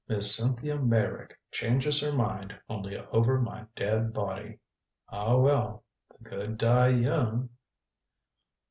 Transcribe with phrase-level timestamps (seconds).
[0.09, 4.57] "'Miss Cynthia Meyrick changes her mind only over my dead body.'
[5.09, 7.49] Ah, well the good die young."